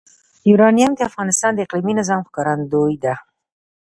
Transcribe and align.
یورانیم 0.49 0.91
د 0.95 0.99
افغانستان 1.09 1.51
د 1.53 1.59
اقلیمي 1.65 1.93
نظام 1.99 2.21
ښکارندوی 2.27 2.95
ده. 3.03 3.13